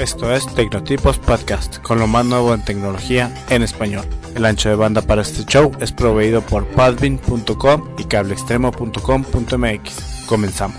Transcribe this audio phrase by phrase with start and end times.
[0.00, 4.06] Esto es Tecnotipos Podcast, con lo más nuevo en tecnología en español.
[4.34, 10.26] El ancho de banda para este show es proveído por podbean.com y cableextremo.com.mx.
[10.26, 10.78] Comenzamos.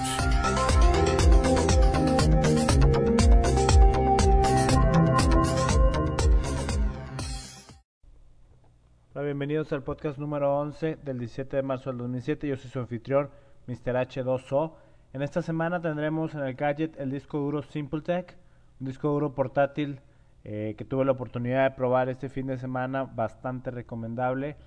[9.13, 12.47] Bienvenidos al podcast número 11 del 17 de marzo del 2007.
[12.47, 13.29] Yo soy su anfitrión,
[13.67, 13.97] Mr.
[13.97, 14.73] H2O.
[15.13, 18.35] En esta semana tendremos en el gadget el disco duro SimpleTech,
[18.81, 20.01] un disco duro portátil
[20.43, 24.57] eh, que tuve la oportunidad de probar este fin de semana, bastante recomendable.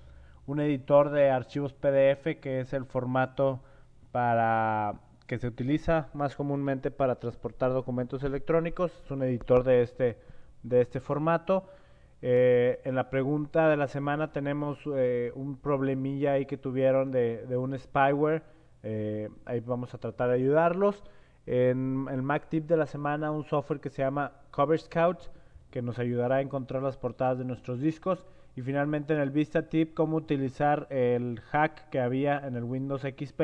[0.47, 3.61] Un editor de archivos PDF que es el formato
[4.13, 4.93] para
[5.27, 8.93] que se utiliza más comúnmente para transportar documentos electrónicos.
[9.03, 10.17] Es un editor de este,
[10.63, 11.67] de este formato.
[12.21, 17.45] Eh, en la pregunta de la semana tenemos eh, un problemilla ahí que tuvieron de,
[17.57, 18.43] un spyware
[19.45, 21.03] ahí vamos a tratar de ayudarlos.
[21.45, 25.19] En el Mac Tip de la semana, un software que se llama Cover Scout,
[25.69, 28.25] que nos ayudará a encontrar las portadas de nuestros discos.
[28.55, 33.01] Y finalmente en el Vista Tip, cómo utilizar el hack que había en el Windows
[33.01, 33.41] XP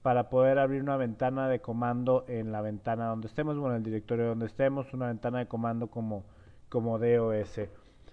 [0.00, 3.84] para poder abrir una ventana de comando en la ventana donde estemos, bueno, en el
[3.84, 6.24] directorio donde estemos, una ventana de comando como,
[6.68, 7.60] como DOS.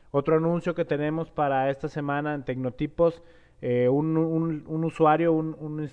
[0.10, 3.22] Otro anuncio que tenemos para esta semana en Tecnotipos,
[3.62, 5.90] eh, un, un, usuario, un, un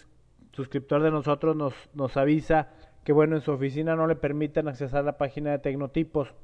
[0.52, 2.68] suscriptor de nosotros nos, nos avisa
[3.08, 6.34] que bueno, en su oficina no le permiten accesar la página de Tecnotipos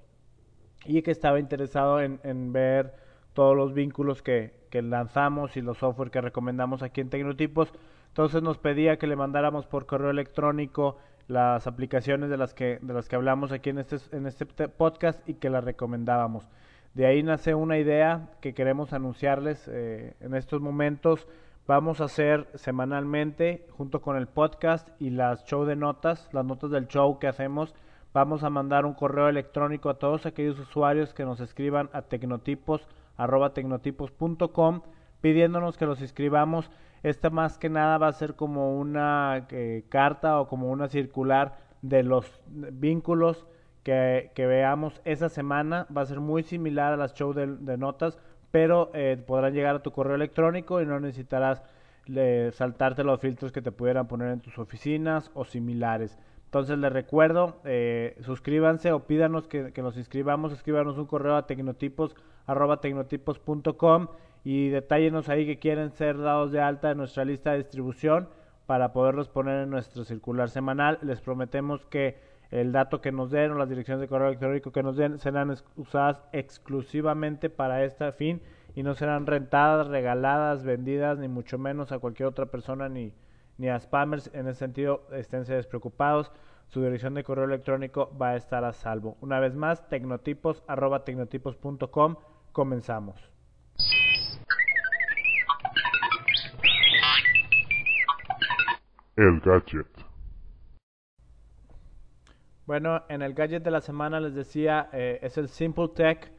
[0.87, 2.95] y que estaba interesado en, en ver
[3.35, 7.71] todos los vínculos que, que, lanzamos y los software que recomendamos aquí en Tecnotipos.
[8.09, 10.97] Entonces nos pedía que le mandáramos por correo electrónico
[11.29, 15.21] las aplicaciones de las que, de las que hablamos aquí en este, en este podcast
[15.29, 16.49] y que las recomendábamos.
[16.95, 21.29] De ahí nace una idea que queremos anunciarles eh, en estos momentos
[21.67, 26.71] Vamos a hacer semanalmente, junto con el podcast y las show de notas, las notas
[26.71, 27.75] del show que hacemos,
[28.13, 32.87] vamos a mandar un correo electrónico a todos aquellos usuarios que nos escriban a tecnotipos,
[33.17, 34.83] arroba tecnotipos.com,
[35.23, 36.71] pidiéndonos que los escribamos.
[37.03, 41.57] Esta más que nada va a ser como una eh, carta o como una circular
[41.81, 43.47] de los vínculos
[43.83, 45.87] que, que, veamos esa semana.
[45.95, 48.19] Va a ser muy similar a las show de notas,
[48.55, 51.61] pero eh, podrán llegar a tu correo electrónico y no necesitarás
[52.53, 56.17] saltarte los filtros que te pudieran poner en tus oficinas o similares.
[56.45, 62.15] Entonces les recuerdo, eh, suscríbanse o pídanos que, nos inscribamos, escríbanos un correo a tecnotipos
[62.81, 64.07] tecnotipos.com
[64.45, 68.29] y detállenos ahí que quieren ser dados de alta en nuestra lista de distribución
[68.67, 71.01] para poderlos poner en nuestro circular semanal.
[71.03, 72.21] Les prometemos que
[72.55, 75.53] el dato que nos den o las direcciones de correo electrónico que nos den serán
[75.75, 78.41] usadas exclusivamente para este fin
[78.77, 83.13] y no serán rentadas, regaladas, vendidas, ni mucho menos a cualquier otra persona ni,
[83.59, 84.31] ni a spammers.
[84.35, 86.31] En ese sentido, esténse despreocupados.
[86.69, 89.17] Su dirección de correo electrónico va a estar a salvo.
[89.21, 92.17] Una vez más, tecnotipos arroba tecnotipos.com.
[92.53, 93.33] Comenzamos.
[99.17, 99.94] El gadget.
[102.67, 106.33] Bueno, en el gadget de la semana les decía, eh, es el SimpleTech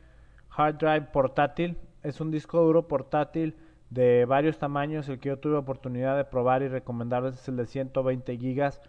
[0.50, 1.78] Hard Drive portátil.
[2.02, 3.56] Es un disco duro portátil
[3.92, 5.08] de varios tamaños.
[5.08, 8.82] El que yo tuve oportunidad de probar y recomendarles es el de 120 gigas.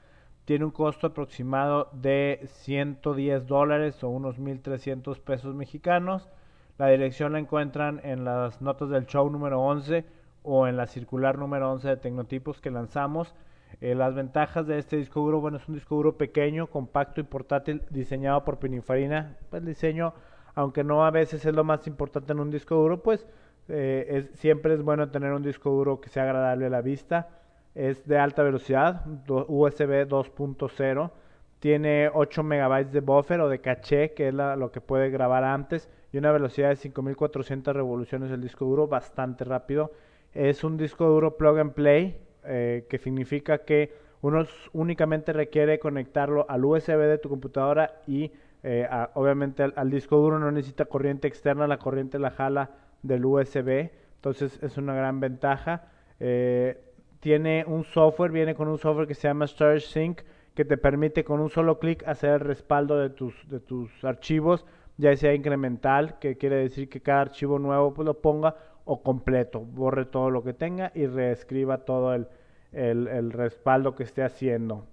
[0.46, 6.30] Tiene un costo aproximado de 110 dólares o unos 1.300 pesos mexicanos.
[6.78, 10.06] La dirección la encuentran en las notas del show número 11
[10.42, 13.34] o en la circular número 11 de Tecnotipos que lanzamos.
[13.80, 17.24] Eh, las ventajas de este disco duro, bueno, es un disco duro pequeño, compacto y
[17.24, 19.36] portátil, diseñado por Pininfarina.
[19.50, 20.14] Pues el diseño,
[20.54, 23.26] aunque no a veces es lo más importante en un disco duro, pues
[23.68, 27.28] eh, es, siempre es bueno tener un disco duro que sea agradable a la vista.
[27.74, 31.10] Es de alta velocidad, USB 2.0.
[31.58, 35.90] Tiene 8 megabytes de buffer o de caché, que es lo que puede grabar antes,
[36.12, 39.92] y una velocidad de 5400 revoluciones el disco duro, bastante rápido.
[40.32, 43.92] Es un disco duro plug and play, eh, que significa que
[44.22, 48.32] uno únicamente requiere conectarlo al USB de tu computadora y
[48.62, 52.70] eh, obviamente al, disco duro no necesita corriente externa, la corriente la jala
[53.02, 55.88] del USB, entonces es una gran ventaja.
[56.18, 56.80] Eh,
[57.20, 60.22] tiene un software, viene con un software que se llama Storage Sync
[60.56, 64.64] que te permite con un solo clic hacer el respaldo de tus, de tus archivos,
[64.96, 68.56] ya sea incremental, que quiere decir que cada archivo nuevo pues, lo ponga,
[68.86, 72.28] o completo, borre todo lo que tenga y reescriba todo el,
[72.72, 74.86] el, respaldo que esté haciendo.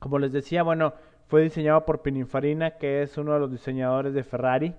[0.00, 0.94] Como les decía, bueno,
[1.28, 4.74] fue diseñado por Pininfarina, que es uno de los diseñadores de Ferrari.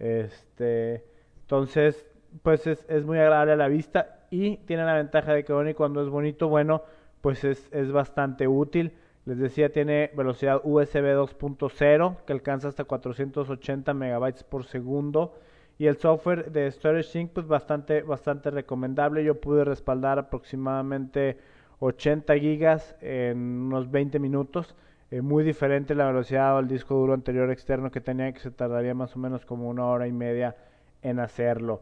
[0.00, 1.04] Este,
[1.42, 2.06] entonces,
[2.42, 5.70] pues es, es muy agradable a la vista y tiene la ventaja de que bueno,
[5.70, 6.82] y cuando es bonito, bueno,
[7.20, 8.92] pues es, es bastante útil.
[9.26, 15.34] Les decía, tiene velocidad USB 2.0 que alcanza hasta 480 megabytes por segundo.
[15.80, 19.24] Y el software de Storage Sync, pues bastante, bastante recomendable.
[19.24, 21.38] Yo pude respaldar aproximadamente
[21.78, 24.76] 80 gigas en unos 20 minutos.
[25.10, 28.92] Eh, muy diferente la velocidad al disco duro anterior externo que tenía, que se tardaría
[28.92, 30.54] más o menos como una hora y media
[31.00, 31.80] en hacerlo.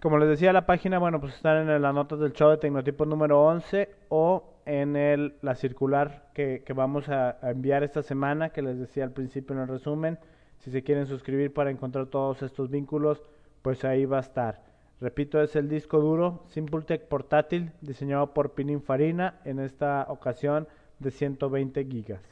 [0.00, 3.04] Como les decía, la página, bueno, pues están en las notas del show de Tecnotipo
[3.04, 8.78] número 11 o en el, la circular que, vamos a, enviar esta semana, que les
[8.78, 10.18] decía al principio en el resumen.
[10.62, 13.20] Si se quieren suscribir para encontrar todos estos vínculos,
[13.62, 14.62] pues ahí va a estar.
[15.00, 20.68] Repito, es el disco duro SimpleTech portátil diseñado por Pininfarina, en esta ocasión
[21.00, 22.22] de 120 gigas.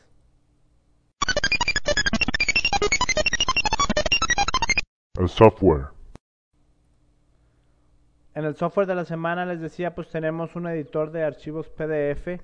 [5.19, 5.89] El software.
[8.37, 12.41] En el software de la semana les decía, pues tenemos un editor de archivos PDF.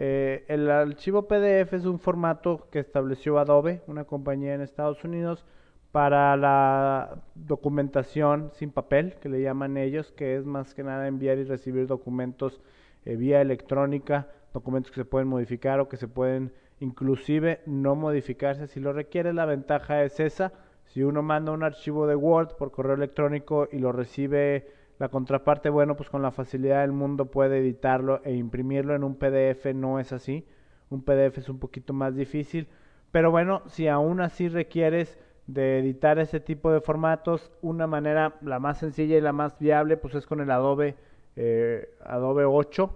[0.00, 5.44] Eh, el archivo PDF es un formato que estableció Adobe, una compañía en Estados Unidos,
[5.90, 11.38] para la documentación sin papel, que le llaman ellos, que es más que nada enviar
[11.38, 12.60] y recibir documentos
[13.06, 18.68] eh, vía electrónica, documentos que se pueden modificar o que se pueden inclusive no modificarse
[18.68, 19.32] si lo requiere.
[19.32, 20.52] La ventaja es esa.
[20.84, 24.68] Si uno manda un archivo de Word por correo electrónico y lo recibe
[24.98, 29.14] la contraparte, bueno, pues con la facilidad del mundo puede editarlo e imprimirlo en un
[29.14, 30.44] PDF, no es así.
[30.90, 32.68] Un PDF es un poquito más difícil.
[33.12, 38.58] Pero bueno, si aún así requieres de editar ese tipo de formatos, una manera la
[38.58, 40.96] más sencilla y la más viable, pues es con el Adobe,
[41.36, 42.90] eh, Adobe 8.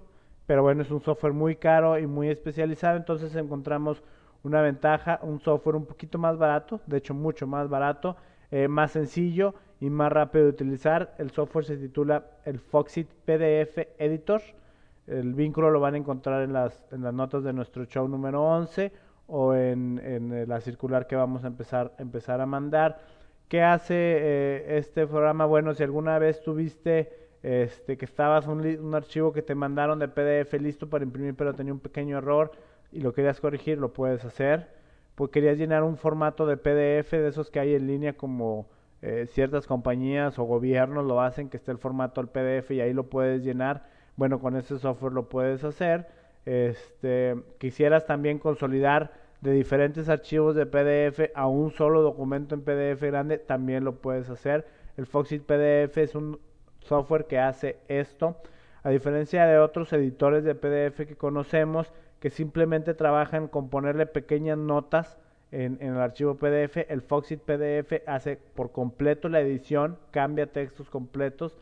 [0.47, 4.03] Pero bueno, es un software muy caro y muy especializado, entonces encontramos
[4.43, 8.17] una ventaja, un software un poquito más barato, de hecho mucho más barato,
[8.51, 11.13] eh, más sencillo y más rápido de utilizar.
[11.19, 14.41] El software se titula el Foxit PDF Editor.
[15.09, 18.45] El vínculo lo van a encontrar en las, en las notas de nuestro show número
[18.45, 18.93] 11
[19.27, 23.01] o en, en eh, la circular que vamos a empezar, empezar a mandar.
[23.49, 25.47] ¿Qué hace eh, este programa?
[25.47, 27.13] Bueno, si alguna vez tuviste
[27.43, 31.55] este, que estabas un, un archivo que te mandaron de PDF listo para imprimir, pero
[31.55, 32.53] tenía un pequeño error
[32.93, 34.69] y lo querías corregir, lo puedes hacer.
[35.17, 38.69] Pues querías llenar un formato de PDF de esos que hay en línea como
[39.03, 42.93] eh, ciertas compañías o gobiernos lo hacen, que esté el formato al PDF y ahí
[42.93, 43.85] lo puedes llenar.
[44.17, 46.07] Bueno, con ese software lo puedes hacer.
[46.45, 53.03] Este, quisieras también consolidar de diferentes archivos de PDF a un solo documento en PDF
[53.03, 54.67] grande, también lo puedes hacer.
[54.97, 56.39] El Foxit PDF es un
[56.79, 58.37] software que hace esto.
[58.85, 64.59] A diferencia de otros editores de PDF que conocemos, que simplemente trabajan con ponerle pequeñas
[64.59, 65.19] notas
[65.53, 66.79] en, el archivo PDF.
[66.89, 71.57] El Foxit PDF hace por completo la edición, cambia textos completos,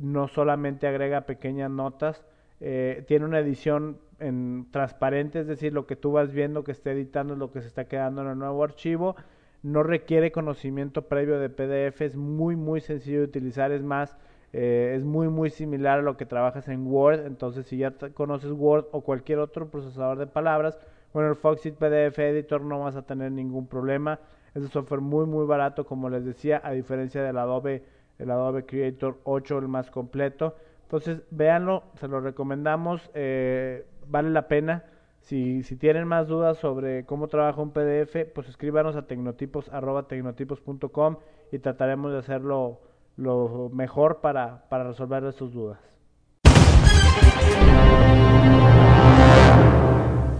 [0.00, 2.24] no solamente agrega pequeñas notas,
[2.60, 6.92] eh, tiene una edición en transparente, es decir, lo que tú vas viendo que esté
[6.92, 9.14] editando es lo que se está quedando en el nuevo archivo.
[9.62, 14.16] No requiere conocimiento previo de PDF, es muy muy sencillo de utilizar, es más,
[14.52, 18.52] eh, es muy muy similar a lo que trabajas en Word, entonces si ya conoces
[18.52, 20.78] Word o cualquier otro procesador de palabras,
[21.16, 24.20] bueno, el Foxit PDF Editor no vas a tener ningún problema.
[24.54, 27.86] Es un software muy muy barato, como les decía, a diferencia del Adobe,
[28.18, 30.56] el Adobe Creator 8, el más completo.
[30.82, 34.84] Entonces, véanlo, se lo recomendamos, eh, vale la pena.
[35.20, 39.70] Si, si tienen más dudas sobre cómo trabaja un PDF, pues escríbanos a tecnotipos,
[40.08, 41.16] tecnotipos.com
[41.50, 42.82] y trataremos de hacerlo
[43.16, 45.80] lo mejor para, para resolver sus dudas.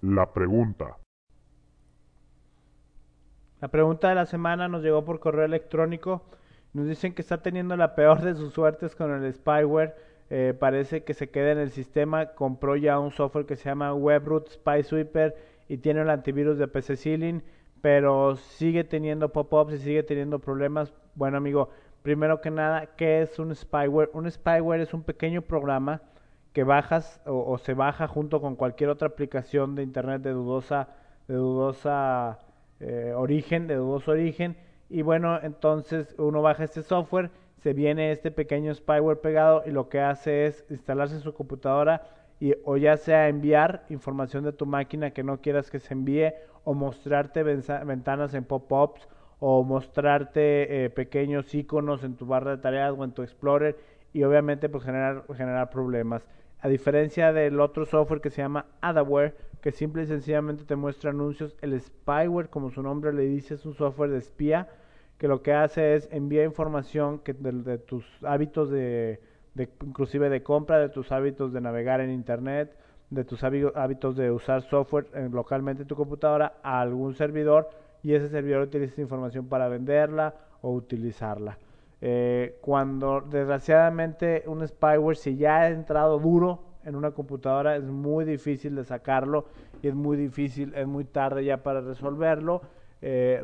[0.09, 0.99] La pregunta.
[3.61, 6.23] La pregunta de la semana nos llegó por correo electrónico.
[6.75, 9.97] Nos dicen que está teniendo la peor de sus suertes con el spyware.
[10.31, 12.35] Eh, parece que se queda en el sistema.
[12.35, 15.35] Compró ya un software que se llama WebRoot Spy Sweeper
[15.67, 17.43] y tiene el antivirus de PC Ceiling,
[17.83, 20.93] pero sigue teniendo pop-ups y sigue teniendo problemas.
[21.17, 21.71] Bueno, amigo,
[22.03, 24.11] primero que nada, ¿qué es un spyware?
[24.13, 26.01] Un spyware es un pequeño programa
[26.57, 30.89] que bajas o, se baja junto con cualquier otra aplicación de internet de dudosa,
[31.29, 32.39] de dudosa
[32.81, 34.57] eh, origen, de dudoso origen.
[34.89, 39.91] Y bueno, entonces uno baja este software, se viene este pequeño spyware pegado y lo
[39.91, 42.09] que hace es instalarse en su computadora
[42.41, 46.33] y o ya sea enviar información de tu máquina que no quieras que se envíe
[46.65, 49.07] o mostrarte ventanas en pop-ups
[49.41, 53.77] o mostrarte eh, pequeños iconos en tu barra de tareas o en tu Explorer
[54.15, 56.27] y obviamente pues generar, generar problemas
[56.61, 61.11] a diferencia del otro software que se llama Adaware, que simple y sencillamente te muestra
[61.11, 64.69] anuncios, el spyware, como su nombre le dice, es un software de espía
[65.19, 69.21] que lo que hace es enviar información que de, tus hábitos de,
[69.55, 72.77] de, inclusive de compra, de tus hábitos de navegar en internet,
[73.11, 77.71] de tus hábitos de usar software localmente en tu computadora a algún servidor
[78.03, 81.57] y ese servidor utiliza información para venderla o utilizarla.
[82.09, 88.25] Eh, cuando desgraciadamente un spyware, si ya ha entrado duro en una computadora, es muy
[88.25, 89.47] difícil de sacarlo
[89.83, 92.63] y es muy difícil, es muy tarde ya para resolverlo.
[93.03, 93.43] Eh,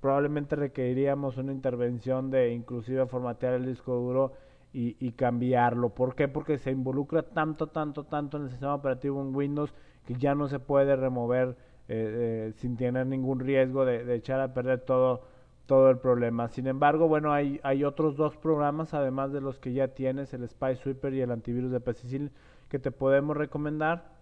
[0.00, 4.34] probablemente requeriríamos una intervención de inclusive formatear el disco duro
[4.72, 5.88] y, cambiarlo.
[5.88, 6.28] ¿Por qué?
[6.28, 9.74] Porque se involucra tanto, tanto, tanto en el sistema operativo en Windows
[10.06, 11.56] que ya no se puede remover
[11.88, 15.22] eh, eh, sin tener ningún riesgo de, echar a perder todo,
[15.66, 16.48] todo el problema.
[16.48, 20.76] Sin embargo, bueno, hay, otros dos programas, además de los que ya tienes, el Spy
[20.76, 22.30] Sweeper y el antivirus de Pacicil,
[22.68, 24.12] que te podemos recomendar.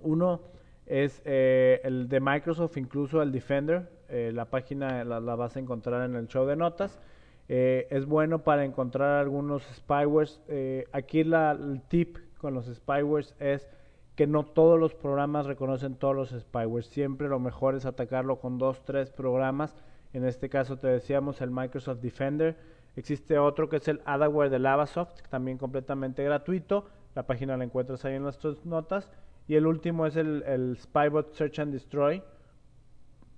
[0.00, 0.40] Uno
[0.86, 3.88] es eh, el de Microsoft, incluso el Defender.
[4.08, 7.00] la página la, la vas a encontrar en el show de notas.
[7.48, 10.40] Eh, es bueno para encontrar algunos spywares.
[10.48, 13.68] Eh, aquí la, el tip con los spywares es
[14.16, 16.86] que no todos los programas reconocen todos los spywares.
[16.86, 19.74] Siempre lo mejor es atacarlo con dos, tres programas.
[20.12, 22.56] En este caso te decíamos el Microsoft Defender.
[22.96, 26.86] Existe otro que es el Adaware de Lavasoft, también completamente gratuito.
[27.14, 29.10] La página la encuentras ahí en nuestras notas.
[29.48, 32.22] Y el último es el, Spybot Search and Destroy,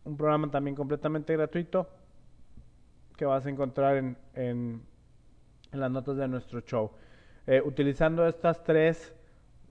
[0.05, 1.89] un programa también completamente gratuito
[3.17, 4.83] que vas a encontrar en, en,
[5.73, 6.91] las notas de nuestro show.
[7.47, 9.15] Eh, utilizando estas tres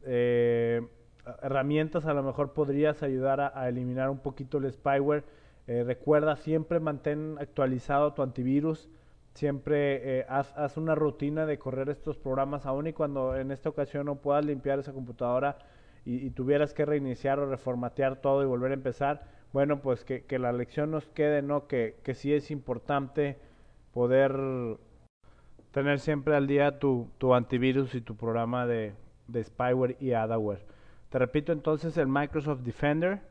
[0.04, 0.82] eh,
[1.42, 5.24] herramientas, a lo mejor podrías ayudar a, eliminar un poquito el spyware.
[5.68, 8.90] Eh, recuerda, siempre mantén actualizado tu antivirus.
[9.34, 14.06] Siempre haz, haz, una rutina de correr estos programas, aun y cuando en esta ocasión
[14.06, 15.58] no puedas limpiar esa computadora
[16.06, 20.52] y, tuvieras que reiniciar o reformatear todo y volver a empezar bueno, pues que, la
[20.52, 21.68] lección nos quede, ¿no?
[21.68, 23.38] Que, que sí es importante
[23.94, 24.36] poder
[25.72, 28.94] tener siempre al día tu, antivirus y tu programa de,
[29.28, 30.66] de spyware y adware.
[31.10, 33.22] Te repito entonces el Microsoft Defender,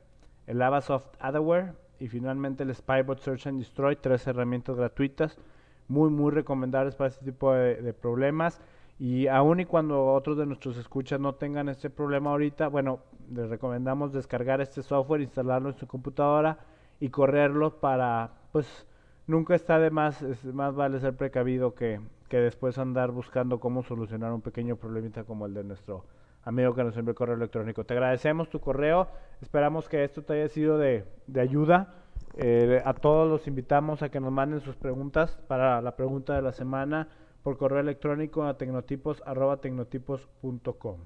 [0.47, 5.39] el Avasoft Adware y finalmente el Spybot Search and Destroy, tres herramientas gratuitas
[5.87, 8.61] muy muy recomendables para este tipo de, problemas.
[8.99, 13.01] Y aun y cuando otros de nuestros escuchas no tengan este problema ahorita, bueno,
[13.33, 16.59] les recomendamos descargar este software, instalarlo en su computadora
[16.99, 18.87] y correrlo para, pues,
[19.29, 23.85] nunca está de más, es, más vale ser precavido que, que después andar buscando cómo
[23.85, 26.05] solucionar un pequeño problemita como el de nuestro
[26.45, 27.85] amigo que nos envió el correo electrónico.
[27.85, 29.09] Te agradecemos tu correo,
[29.41, 31.95] esperamos que esto te haya sido de, de ayuda.
[32.35, 36.43] Eh, a todos los invitamos a que nos manden sus preguntas para la pregunta de
[36.43, 37.09] la semana
[37.43, 41.01] por correo electrónico a tecnotipos.com.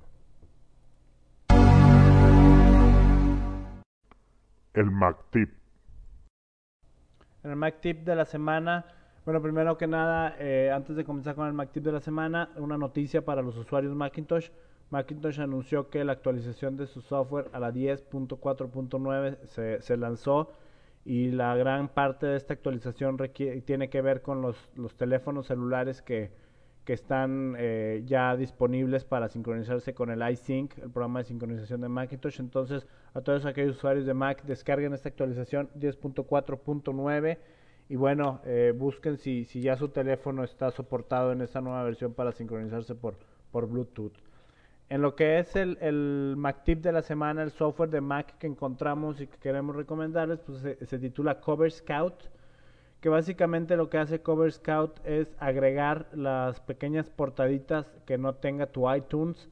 [4.74, 5.50] El MacTip.
[7.42, 8.84] En el MacTip de la semana,
[9.24, 12.76] bueno, primero que nada, eh, antes de comenzar con el MacTip de la semana, una
[12.76, 14.50] noticia para los usuarios Macintosh.
[14.90, 20.50] Macintosh anunció que la actualización de su software a la 10.4.9 se, se lanzó
[21.06, 23.16] y la gran parte de esta actualización
[23.64, 24.56] tiene que ver con los,
[24.96, 26.32] teléfonos celulares que,
[26.86, 32.38] están eh, ya disponibles para sincronizarse con el iSync, el programa de sincronización de Macintosh.
[32.38, 37.38] Entonces, a todos aquellos usuarios de Mac, descarguen esta actualización 10.4.9
[37.88, 42.30] y bueno, eh, busquen si, ya su teléfono está soportado en esta nueva versión para
[42.30, 43.16] sincronizarse por
[43.52, 44.25] Bluetooth.
[44.88, 48.38] En lo que es el, el Mac Tip de la semana, el software de Mac
[48.38, 52.14] que encontramos y que queremos recomendarles, pues se, titula Cover Scout,
[53.00, 58.66] que básicamente lo que hace Cover Scout es agregar las pequeñas portaditas que no tenga
[58.66, 59.48] tu iTunes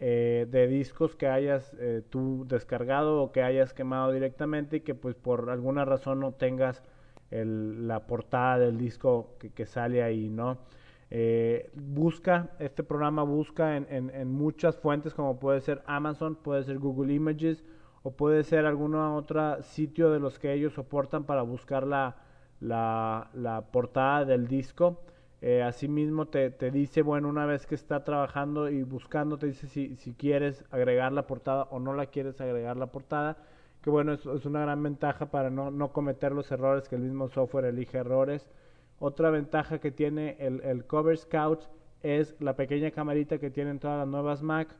[0.00, 4.96] eh, de discos que hayas eh, tú descargado o que hayas quemado directamente y que
[4.96, 6.82] pues por alguna razón no tengas
[7.30, 10.58] la portada del disco que, que sale ahí, ¿no?
[11.14, 16.78] Eh, busca, este programa busca en, en, muchas fuentes como puede ser Amazon, puede ser
[16.78, 17.62] Google Images
[18.02, 22.16] o puede ser algún otro sitio de los que ellos soportan para buscar la,
[22.60, 25.02] la, la portada del disco.
[25.42, 29.66] Eh, asimismo te, te, dice, bueno, una vez que está trabajando y buscando, te dice
[29.66, 33.36] si, si quieres agregar la portada o no la quieres agregar la portada.
[33.82, 37.02] Que bueno, es, es una gran ventaja para no, no cometer los errores que el
[37.02, 38.48] mismo software elige errores.
[39.04, 41.64] Otra ventaja que tiene el, Cover Scout
[42.04, 44.76] es la pequeña camarita que tienen todas las nuevas Mac.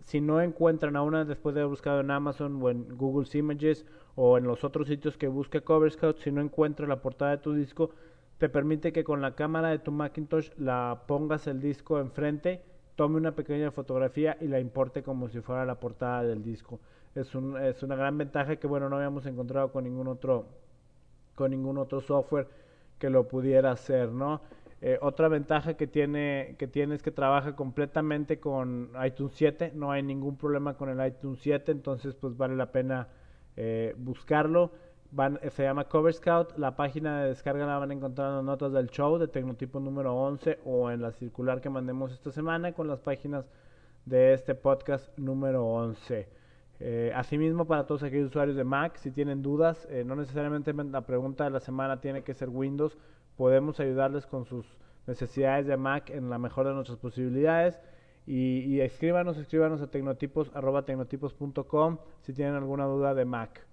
[0.00, 3.84] Si no encuentran a una después de haber buscado en Amazon o en Google Images
[4.14, 7.42] o en los otros sitios que busque Cover Scout, si no encuentra la portada de
[7.42, 7.90] tu disco,
[8.38, 12.62] te permite que con la cámara de tu Macintosh la pongas el disco enfrente,
[12.96, 16.80] tome una pequeña fotografía y la importe como si fuera la portada del disco.
[17.14, 20.46] Es, es una gran ventaja que bueno no habíamos encontrado con ningún otro
[21.34, 22.46] con ningún otro software
[23.02, 24.42] que lo pudiera hacer, ¿no?
[24.80, 29.90] Eh, otra ventaja que tiene, que tiene es que trabaja completamente con iTunes 7, no
[29.90, 33.08] hay ningún problema con el iTunes 7, entonces pues vale la pena
[33.56, 34.70] eh, buscarlo.
[35.10, 38.36] Van, eh, se llama Cover Scout, la página de descarga la van a encontrar en
[38.36, 42.30] las notas del show de Tecnotipo número 11 o en la circular que mandemos esta
[42.30, 43.50] semana con las páginas
[44.04, 46.28] de este podcast número 11.
[46.84, 51.02] Eh, asimismo, para todos aquellos usuarios de Mac, si tienen dudas, eh, no necesariamente la
[51.02, 52.98] pregunta de la semana tiene que ser Windows,
[53.36, 54.66] podemos ayudarles con sus
[55.06, 57.80] necesidades de Mac en la mejor de nuestras posibilidades.
[58.26, 63.64] Y, y escríbanos, escríbanos a tecnotipos, arroba tecnotipos.com si tienen alguna duda de Mac.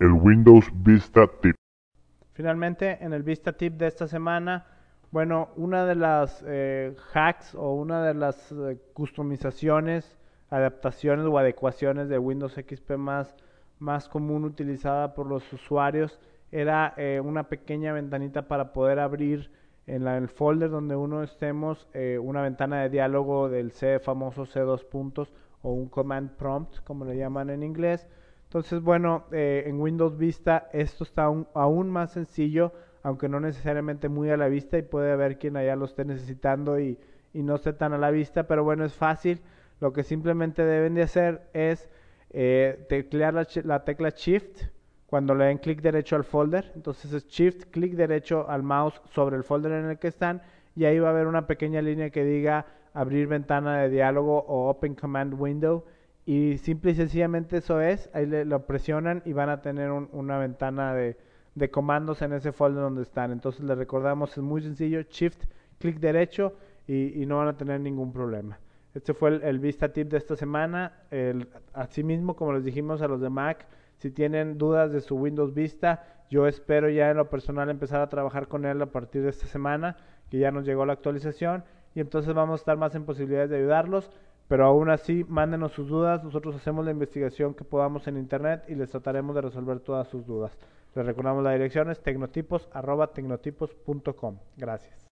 [0.00, 1.54] El Windows Vista Tip.
[2.32, 4.64] Finalmente, en el Vista Tip de esta semana,
[5.10, 10.18] bueno, una de las eh, hacks o una de las eh, customizaciones,
[10.50, 13.34] adaptaciones o adecuaciones de Windows XP más,
[13.78, 16.18] más común utilizada por los usuarios
[16.50, 19.50] era eh, una pequeña ventanita para poder abrir
[19.86, 21.88] en la, el folder donde uno estemos
[22.20, 27.16] una ventana de diálogo del C famoso C2 puntos o un command prompt como le
[27.16, 28.06] llaman en inglés.
[28.44, 31.24] Entonces bueno en Windows Vista esto está
[31.54, 32.72] aún más sencillo
[33.08, 36.78] aunque no necesariamente muy a la vista y puede haber quien allá lo esté necesitando
[36.78, 36.98] y,
[37.32, 39.40] y no esté tan a la vista pero bueno es fácil
[39.80, 41.88] lo que simplemente deben de hacer es
[42.30, 44.64] eh, teclear la, la tecla shift
[45.06, 46.72] cuando le den clic derecho al folder.
[46.74, 50.42] Entonces es shift, clic derecho al mouse sobre el folder en el que están
[50.76, 54.68] y ahí va a haber una pequeña línea que diga abrir ventana de diálogo o
[54.68, 55.84] open command window
[56.26, 60.10] y simple y sencillamente eso es, ahí le, lo presionan y van a tener un,
[60.12, 61.16] una ventana de,
[61.58, 63.32] de comandos en ese folder donde están.
[63.32, 65.44] Entonces les recordamos, es muy sencillo, shift,
[65.78, 66.54] clic derecho
[66.86, 68.58] y, no van a tener ningún problema.
[68.94, 70.92] Este fue el, el, Vista Tip de esta semana.
[71.10, 73.66] El, asimismo, como les dijimos a los de Mac,
[73.98, 78.08] si tienen dudas de su Windows Vista, yo espero ya en lo personal empezar a
[78.08, 79.96] trabajar con él a partir de esta semana,
[80.30, 83.56] que ya nos llegó la actualización, y entonces vamos a estar más en posibilidades de
[83.56, 84.10] ayudarlos.
[84.46, 88.74] Pero aún así, mándenos sus dudas, nosotros hacemos la investigación que podamos en internet y
[88.74, 90.56] les trataremos de resolver todas sus dudas.
[90.94, 94.38] Les recordamos la dirección es tecnotipos, arroba tecnotipos.com.
[94.56, 95.08] Gracias.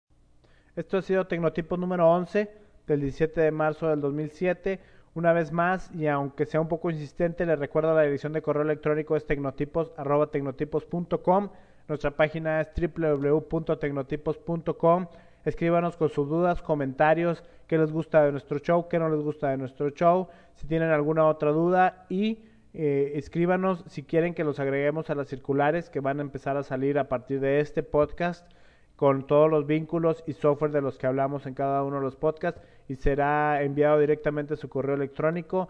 [0.76, 2.50] Esto ha sido Tecnotipos número 11
[2.88, 4.80] del 17 de marzo del 2007.
[5.14, 8.64] Una vez más, y aunque sea un poco insistente, les recuerdo la dirección de correo
[8.64, 11.50] electrónico es tecnotipos.com.
[11.88, 15.08] Nuestra página es www.tecnotipos.com.
[15.46, 19.50] Escríbanos con sus dudas, comentarios, qué les gusta de nuestro show, qué no les gusta
[19.50, 22.40] de nuestro show, si tienen alguna otra duda y
[22.74, 26.64] eh, escríbanos si quieren que los agreguemos a las circulares que van a empezar a
[26.64, 28.52] salir a partir de este podcast
[28.96, 32.16] con todos los vínculos y software de los que hablamos en cada uno de los
[32.16, 35.68] podcasts y será enviado directamente a su correo electrónico.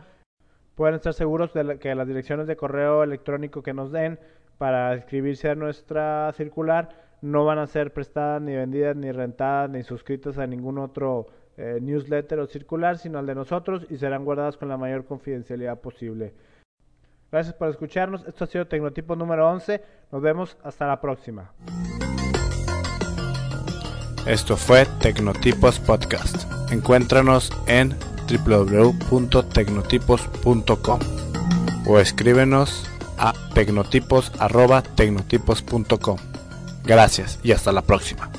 [0.75, 4.17] Pueden estar seguros de que las direcciones de correo electrónico que nos den
[4.57, 6.89] para inscribirse a nuestra circular
[7.21, 11.79] no van a ser prestadas ni vendidas ni rentadas ni suscritas a ningún otro eh,
[11.81, 16.33] newsletter o circular, sino al de nosotros y serán guardadas con la mayor confidencialidad posible.
[17.33, 18.23] Gracias por escucharnos.
[18.27, 19.81] Esto ha sido Tecnotipo número 11.
[20.11, 21.51] Nos vemos hasta la próxima.
[24.27, 26.43] Esto fue Tecnotipos Podcast.
[26.71, 27.95] Encuéntranos en
[28.29, 30.99] www.tecnotipos.com
[31.87, 36.17] o escríbenos a tecnotipos.tecnotipos.com.
[36.83, 38.29] Gracias y hasta la próxima.